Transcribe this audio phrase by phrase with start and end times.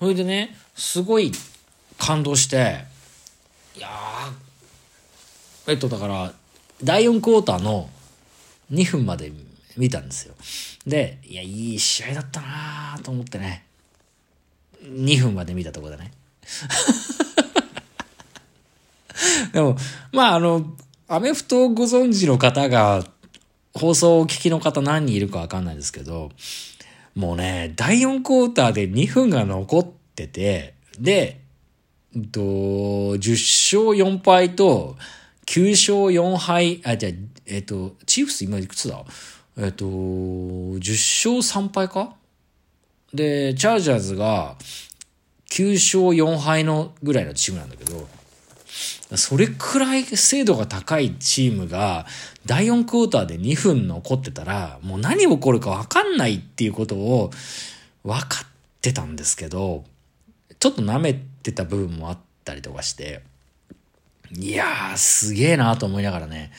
[0.00, 1.30] それでね、すごい
[1.98, 2.84] 感動して、
[3.76, 3.90] いや、
[5.66, 6.32] えっと、だから、
[6.82, 7.90] 第4クォーターの
[8.72, 9.30] 2分まで
[9.76, 10.34] 見たんですよ。
[10.86, 13.66] で、いや、いい試合だったなーと思ってね、
[14.82, 16.12] 2分まで見たところでね。
[19.52, 19.76] でも、
[20.12, 20.64] まあ、あの、
[21.08, 23.06] アメフトをご存知の方が、
[23.74, 26.30] 放送をお聞きの方何人いるかわかんないですけど、
[27.14, 29.84] もうね、第4クォーターで2分が残っ
[30.14, 31.40] てて、で、
[32.14, 34.96] うんと、10勝4敗と、
[35.46, 37.10] 9勝4敗、あ、じゃ
[37.46, 39.04] えっ、と、チーフス今いくつだ？
[39.58, 42.14] えっ、と、10勝3敗か？
[43.12, 44.56] で、チャージャーズが
[45.50, 48.06] 9勝4敗のぐらいのチームなんだけど、
[49.16, 52.06] それくらい精度が高いチームが
[52.46, 57.30] 第4クォーターで2分残ってたらもう何起こるか分かんないっていうことを
[58.04, 58.46] 分かっ
[58.80, 59.84] てたんですけど
[60.58, 63.22] ちょっと舐めてた部分もあったりとかして
[64.32, 66.52] いやーすげえなと思いながらね。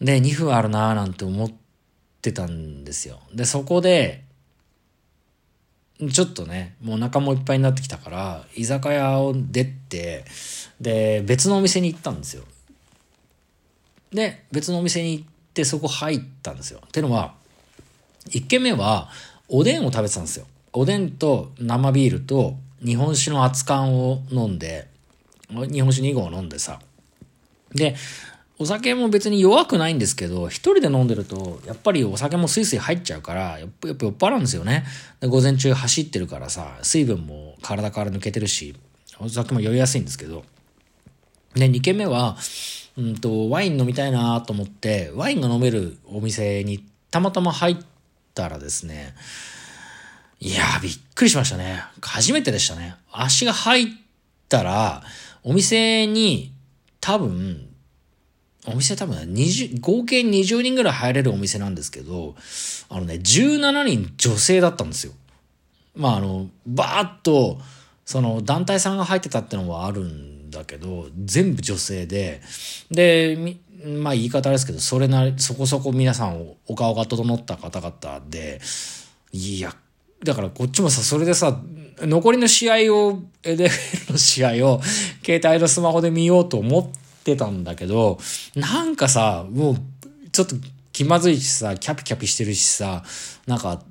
[0.00, 1.50] で2分あるなーなんて思っ
[2.20, 3.20] てたんですよ。
[3.34, 4.24] でそこで
[6.10, 10.24] ちょっとね、もうお腹もいっぱいになってきたから、居酒屋を出て、
[10.80, 12.44] で、別のお店に行ったんですよ。
[14.12, 16.80] で、別のお店に行ってそこ入ったんですよ。
[16.84, 17.34] ってのは、
[18.30, 19.10] 1軒目は、
[19.48, 20.46] おでんを食べてたんですよ。
[20.72, 24.88] おでんと生ビールと日本酒の熱燗を飲んで、
[25.50, 26.80] 日本酒2合飲んでさ。
[27.74, 27.94] で、
[28.62, 34.84] お酒も別に弱くないんですけど、一人で飲んでると、やっぱりお酒もスイスイ入っちゃうから、やっぱ酔っ払うんですよね。
[35.20, 38.76] で午前中走ってるからさ、水分も体から抜けてるし、
[39.18, 40.44] お酒も酔いやすいんですけど。
[41.54, 42.36] で、2軒目は、
[42.96, 47.76] うんと、ワイン飲みたいなと思って、ワインが飲めるお店にたまたま入っ
[48.32, 49.14] たらですね、
[50.38, 51.82] いやー、びっくりしましたね。
[52.00, 52.94] 初めてでしたね。
[53.10, 53.86] 足が入っ
[54.48, 55.02] たら、
[55.42, 56.52] お店に
[57.00, 57.71] 多分、
[58.66, 62.36] お店多分ね20、合計20人ぐらい入れるお店なんですけど、
[62.88, 65.12] あのね、17人女性だったんですよ。
[65.96, 67.58] まああの、バーッと、
[68.04, 72.40] その団体さんが入ってたってのもあるんだけど、全部女性で、
[72.90, 78.60] で、まあ言い方ですけど、それなり、そこそこ皆さんお顔が整った方々で、
[79.32, 79.74] いや、
[80.22, 81.60] だからこっちもさ、それでさ、
[81.98, 84.80] 残りの試合を、NFL の試合を、
[85.24, 88.18] 携帯のスマホで見ようと思っててたんだけど、
[88.54, 89.76] なんかさ、もう、
[90.30, 90.56] ちょっと
[90.92, 93.04] 気まずいしさ、キャピキャピしてるしさ、
[93.46, 93.82] なんか、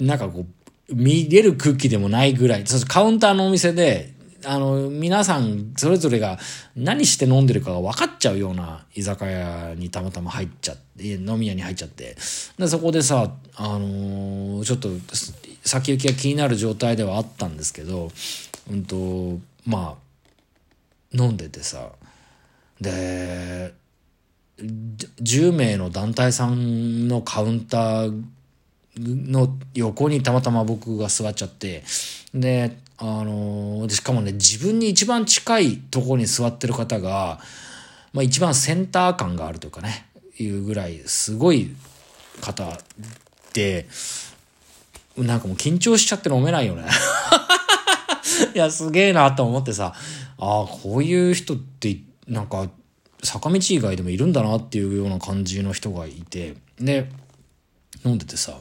[0.00, 0.46] なんかこ
[0.88, 4.14] う、見れる空気でもないぐらい、そカウンターのお店で、
[4.44, 6.38] あの、皆さんそれぞれが
[6.76, 12.16] 何して飲んでるかが分かっちゃうような居酒屋にたまたま入っちゃって、飲み屋に入っちゃって、
[12.58, 14.88] で、そこでさ、あのーちょっと
[15.64, 18.10] 先行きが気になる状態ではあったんですけど、
[18.70, 20.06] うんと、まあ、
[21.12, 21.90] 飲んでてさ、
[22.80, 23.74] で、
[24.58, 28.24] 10名の団体さんのカウンター
[28.98, 31.84] の横にたまたま僕が座っちゃって、
[32.34, 37.40] で、あのしかもね、自分に一番近いところに座ってる方が、
[38.12, 40.06] まあ一番センター感があるというかね、
[40.38, 41.74] いうぐらい、すごい
[42.40, 42.78] 方
[43.52, 43.86] で、
[45.16, 46.84] なんかもう緊張しちゃって飲めないよね。
[48.54, 49.94] いや、すげえなと思ってさ、
[50.38, 52.68] ああ、こういう人って、なんか、
[53.22, 57.10] 坂道以外でもいるんだなっていうような感じの人がいて、で、
[58.04, 58.60] 飲んでてさ、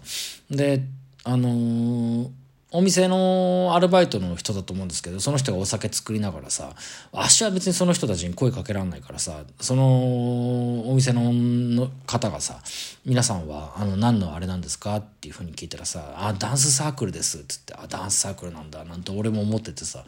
[0.50, 0.84] で、
[1.24, 2.30] あのー
[2.76, 6.74] お店のアルバイトの人だと思うんですけど、その人がお酒作りながらさ、
[7.14, 12.60] 私は別にその人たちに声かけられないからさ、そのお店の方がさ、
[13.06, 20.04] 皆さんはあの何のあれなんですかっていうふうに聞いたらさ、あ、ダンスサークルですって言って、あ、ダンスサークルなんだなんて俺も思っててさ、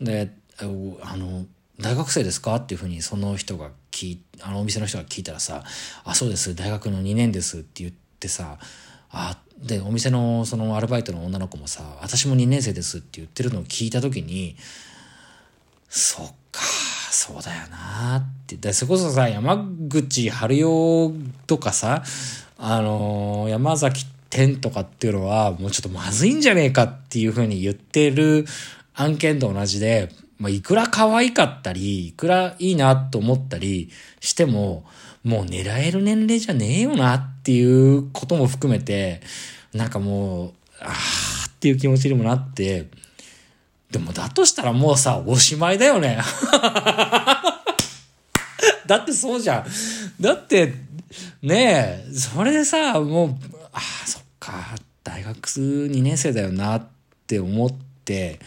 [0.00, 1.44] で、あの、
[1.80, 2.56] 大学生ですか？
[2.56, 5.62] っていうふうにその人が聞い、あのお店の人が聞いたらさ、
[6.04, 8.58] あ、そうです、大学の2年ですって言ってさ、
[9.10, 14.56] あ、で、お店のそのアルバイトの女の子もさ、私も2年生ですって言ってるのを聞いたときに、
[15.88, 16.62] そっか、
[17.10, 18.56] そうだよなって。
[18.56, 21.12] で、それこそさ、山口春代
[21.46, 22.02] とかさ、
[22.58, 28.44] あのー山崎天とかっていうのは、もうちょっとまずいんじゃねえかっていうふうに言ってる
[28.94, 33.90] 案件と同じで、まあ、いくら可愛かったり、いくらいいなと思ったり
[34.20, 34.84] しても、
[35.24, 39.22] もう狙える年齢じゃねえよなっていうことも含めて、
[39.72, 42.86] なんかもう、あーっていう気持ちにもなって、
[43.90, 46.18] でもだとしたらもうさ、おしまいだよね。
[48.86, 49.66] だってそうじゃん。
[50.20, 50.74] だって、
[51.42, 53.36] ねえ、それでさ、もう、
[53.72, 56.86] ああ、そっか、大学2年生だよなっ
[57.26, 57.72] て思っ
[58.04, 58.38] て、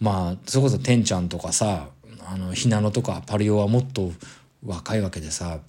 [0.00, 1.88] まあ、それこそてんちゃんとかさ、
[2.26, 4.12] あの、ひなのとかパリオはもっと
[4.64, 5.60] 若いわけでさ、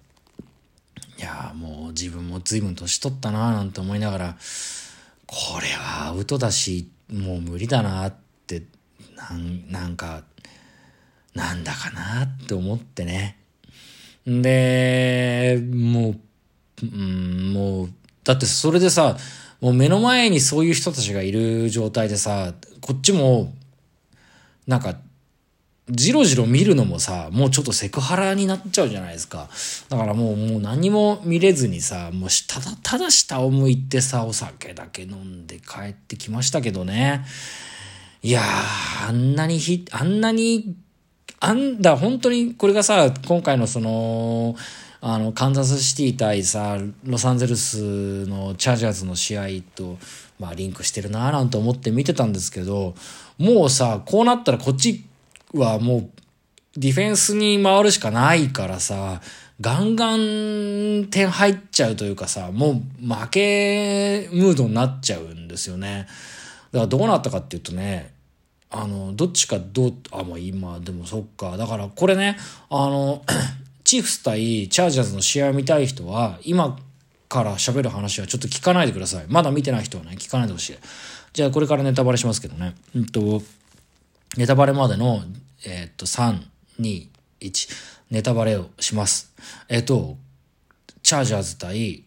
[1.18, 4.38] いやもう自分も随分年取ったななんて思いながら、
[5.26, 8.14] これはアウトだし、もう無理だなっ
[8.48, 8.64] て、
[9.16, 10.24] なんなんか、
[11.34, 13.38] なんだかなって思ってね。
[14.26, 16.20] で、もう、
[16.84, 17.90] うん、もう、
[18.24, 19.18] だってそれでさ、
[19.62, 23.54] もう目の前にそういう人たちがいる状態でさ、こっちも、
[24.68, 24.96] なんか、
[25.90, 29.50] じろじろ見るのもさ、もうちょっとセクハラになっちゃうじゃないですか。
[29.88, 37.24] だからもう、もう何も見れずにさ、もうただただ下を向いてさ、お酒だけ飲んで帰ってきましたけどね。
[38.24, 40.76] いやー、あんなにひ、あんなに、
[41.40, 44.56] あんだ、本当にこれがさ、今回のその、
[45.02, 50.00] あの、カンザスシティ対さ、ロサンゼルスのチャージャーズの試合と、
[50.40, 52.96] まあ、リンクしてるなぁなんて思って見てたんですけど、
[53.38, 55.06] もうさ、こうなったらこっち
[55.54, 56.10] はもう、
[56.78, 59.22] ディフェンスに回るしかないからさ、
[59.62, 62.74] ガンガン点入っちゃうというかさ、もう
[63.06, 66.08] 負けムードになっちゃうんですよね。
[66.72, 68.14] だからどうなったかっていうとね、
[68.70, 71.56] あの、どっちかどう、あ、もう今、でもそっか。
[71.56, 72.38] だからこれね、
[72.70, 73.24] あの、
[73.86, 76.78] チーフス対チャージャーズの試合を見たい人は、今
[77.36, 79.26] から喋る話はちょっと聞かないでください。
[79.28, 80.78] まだ見てない人はね、聞かないでほしい。
[81.34, 82.76] じゃあこれからネタバレしますけどね。
[82.96, 83.42] うんと、
[84.38, 85.22] ネタバレまでの、
[85.66, 86.42] えー、っと、3、
[86.80, 87.08] 2、
[87.42, 87.70] 1、
[88.12, 89.34] ネタバレをします。
[89.68, 90.16] え、っと、
[91.04, 92.06] チャージャーズ対、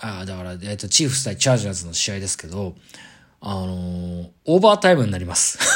[0.00, 2.74] あだから、え、っと、チーフス対チャージャーズの試合ですけど、
[3.42, 5.58] あのー、オーバータイムになります。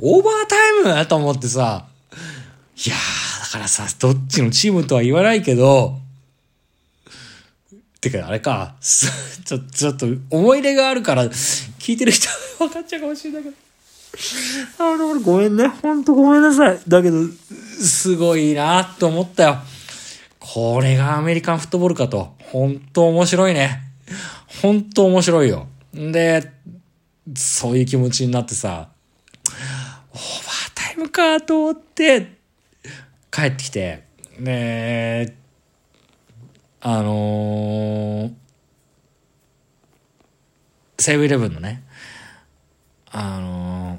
[0.00, 1.86] オーバータイムと思ってさ、
[2.76, 2.98] いやー、
[3.54, 6.00] からさ、どっちのチームとは言わないけど、
[8.00, 12.28] てか、あれか、 ちょ、ちょっと思い入れがあるから、聞いてる人
[12.58, 13.56] 分かっちゃうかもしれないけど。
[14.80, 15.68] あの、ごめんね。
[15.68, 16.80] ほんとごめんなさい。
[16.88, 17.28] だけど、
[17.80, 19.58] すごいなと思ったよ。
[20.40, 22.34] これがアメリカンフットボールかと。
[22.40, 23.82] ほんと面白いね。
[24.62, 25.68] ほんと面白いよ。
[25.94, 26.50] で、
[27.36, 28.88] そういう気持ちになってさ、
[30.12, 32.33] オーバータイムかと思って、
[33.34, 34.04] 帰ってきて、
[34.38, 35.34] で、
[36.80, 38.32] あのー、
[41.00, 41.82] セブイレブンのね、
[43.10, 43.98] あの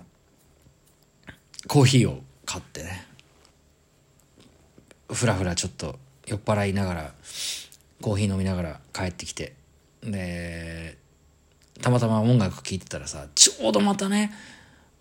[1.27, 3.05] ー、コーヒーを買ってね、
[5.11, 7.13] ふらふらちょっと酔っ払いながら、
[8.01, 9.53] コーヒー飲みながら帰ってきて、
[10.01, 10.97] で、
[11.81, 14.31] たまたま音楽聴いてたらさ、ちょうどまたね、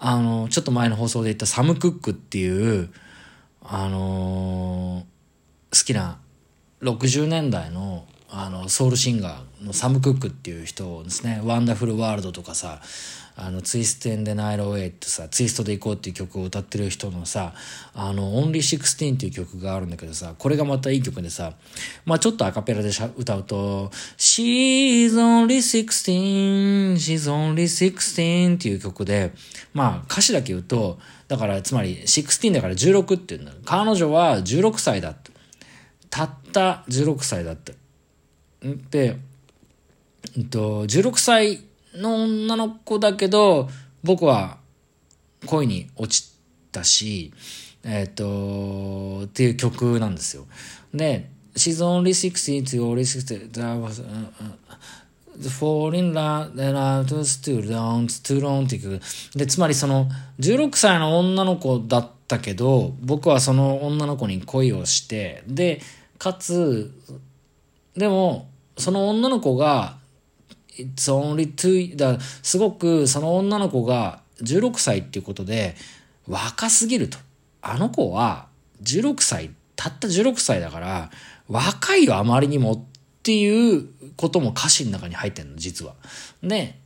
[0.00, 2.90] あの、ちょっと前の放送で言ったサム・クックっていう、
[3.66, 6.20] あのー、好きな
[6.82, 8.04] 60年代の
[8.36, 12.80] あのソウルシンガーのサム・クックっていう人ですね「ワンダフル・ワールド」とかさ
[13.36, 17.54] あの Twistin' the Night Away ってさツイストで行こうっていう曲を歌ってる人のさ
[17.94, 21.52] あの「Only Sixteen」っていう曲があるんだけどさこれがまたいい曲でさ
[22.06, 29.32] まあちょっとアカペラで歌うと「She's only sixteen She's only sixteen」っていう曲で
[29.72, 30.98] まあ歌詞だけ言うと
[31.28, 33.52] だからつまり16だから16っていうんだ。
[33.64, 35.30] 彼女は16歳だって
[36.10, 37.83] たった16歳だって
[38.90, 39.16] で、
[40.36, 41.60] えっと、16歳
[41.94, 43.68] の女の子だけど、
[44.02, 44.58] 僕は
[45.46, 46.34] 恋に落ち
[46.72, 47.32] たし、
[47.84, 50.46] えっと、っていう曲なんですよ。
[50.94, 54.06] で、She's only 16 to only 16 that was、uh,
[54.40, 59.00] uh, fall in love and I was too long, too long っていう曲。
[59.36, 60.08] で、つまりその
[60.40, 65.80] 16歳の女の子だったけど、僕はその女の子に恋をして、で、
[66.18, 66.90] かつ、
[67.96, 69.96] でも、その女の子が、
[70.76, 75.76] It's only two, だすごくその女の子が16歳っていうことで
[76.26, 77.18] 若すぎると。
[77.62, 78.48] あの子は
[78.82, 81.10] 16歳、たった16歳だから
[81.48, 82.82] 若いよあまりにもっ
[83.22, 85.94] ていうことも歌詞の中に入ってんの、実は。
[86.42, 86.78] で、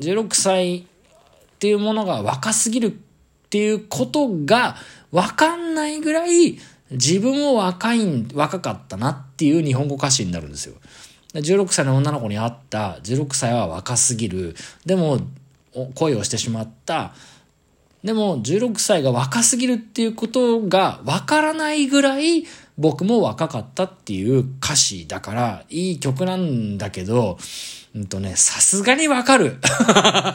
[0.00, 0.82] 16歳っ
[1.58, 2.90] ていうものが若すぎるっ
[3.50, 4.76] ていうことが
[5.12, 6.58] わかんないぐらい
[6.90, 10.74] 自分も若い、若かったなっていう日本語歌詞になるんですよ。
[11.34, 14.54] 16歳の女の子に会った16歳は若すぎる。
[14.86, 15.18] でも
[15.94, 17.12] 恋をしてしまった。
[18.04, 22.44] でも16歳が若すぎるっていうことがわからないぐらい
[22.76, 27.38] 僕も若かったっていう歌詞だからいい曲なんだけど、
[27.94, 29.56] うんとね、さすがにわかる。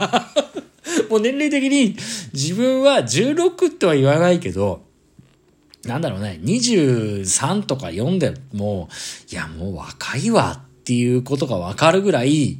[1.09, 1.95] もう年齢的に
[2.33, 4.81] 自分は16とは言わないけど、
[5.83, 8.89] なんだろうね、23とか4でも、
[9.31, 12.58] いやもう若いわっていうことがわかるぐらい、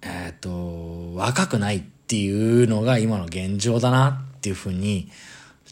[0.00, 5.10] えっ、ー、と、若くないっていうのが今の現状だなっていうふうに、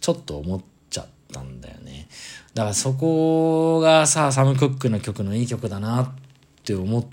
[0.01, 2.09] ちょっと思っちゃったんだよね。
[2.55, 6.11] だからそこがさ、サム・クックの曲のいい曲だなっ
[6.65, 7.07] て思っ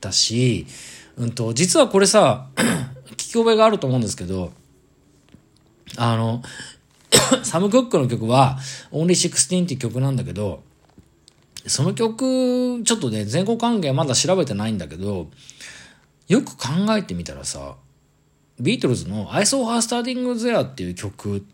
[0.00, 0.66] たし、
[1.16, 2.48] うんと、実はこれさ、
[3.14, 4.50] 聞き覚えがあると思うんですけど、
[5.96, 6.42] あの、
[7.44, 8.58] サム・クックの曲は、
[8.90, 10.64] Only 16っていう曲なんだけど、
[11.66, 15.28] その曲、ちょっとね、前後関係まだ調べてないんだけど、
[16.28, 17.76] よく考えてみたらさ、
[18.60, 21.44] ビートルズの I saw her starting there っていう曲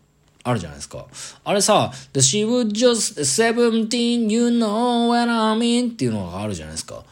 [0.43, 1.05] あるじゃないですか。
[1.43, 7.03] あれさ、The she was just seventeen, you know what I mean っていうのがあるじゃないですか。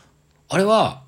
[0.50, 1.04] あれは、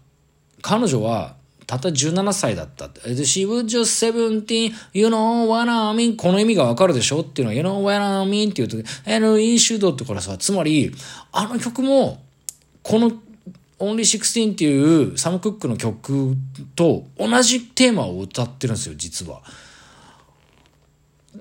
[0.62, 1.36] 彼女は
[1.70, 3.02] たった17歳だったって。
[3.02, 8.78] She was just seventeen, you know what I mean この意味がわかるでしょっていうのは You know what I mean っていうと
[9.06, 10.92] N e シュードってからさ、つまり、
[11.32, 12.24] あの曲も、
[12.82, 13.12] この
[13.78, 16.36] Only 16っていうサム・クックの曲
[16.76, 19.44] と同じテーマを歌ってるんですよ、実は。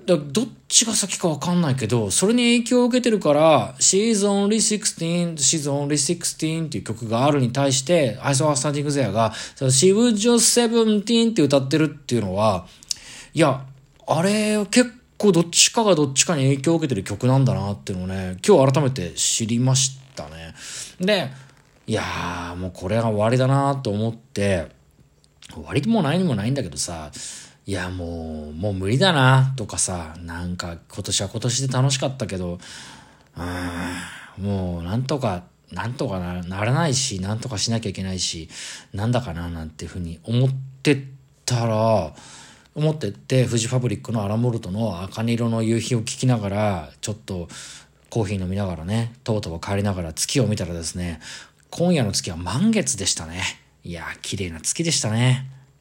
[0.05, 12.67] どっちが先かわかんないけど、それに影響を受けてるから、She's Only 16, She's Only 16っていう曲があるに対して、I saw her standing there が、She was just 17って歌ってるっていうのは、
[13.33, 13.65] いや、
[14.05, 20.53] あれ結構どっちかがどっちかに影響を受けてる曲なんだなっていうのをね、今日改めて知りましたね。
[20.99, 21.31] で、
[21.87, 24.67] いやー、もうこれが終わりだなと思って、
[25.51, 27.11] 終わりもないにもないんだけどさ、
[27.69, 32.57] いやもう、もう無理だなとかさ、なんか今年は今年で楽しかったけど、
[34.39, 38.49] うん、もうなんとか、なんとかなならないし、なんとかしなきゃいけないし、
[38.91, 40.49] なんだかななんていうふうに思っ
[40.81, 41.05] て
[41.45, 42.15] たら、
[42.73, 47.49] 思ってって、フジファブリックのアラモルトの茜色の夕日を聞きながら、ちょっと
[48.09, 51.19] コーヒー飲みながらね、とうとう帰りながら月を見たらですね、
[51.69, 53.43] 今夜の月は満月でしたね。
[53.83, 55.58] いや綺麗な月でしたね。